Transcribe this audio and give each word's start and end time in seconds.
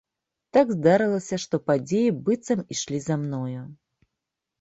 Так 0.55 0.69
здарылася, 0.77 1.37
што 1.43 1.59
падзеі 1.67 2.13
быццам 2.29 2.59
ішлі 2.77 2.99
за 3.09 3.19
мною. 3.27 3.61